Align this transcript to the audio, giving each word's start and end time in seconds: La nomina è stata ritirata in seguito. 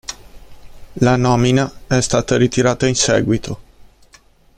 La 0.95 1.15
nomina 1.15 1.71
è 1.85 1.99
stata 2.01 2.35
ritirata 2.35 2.87
in 2.87 2.95
seguito. 2.95 3.59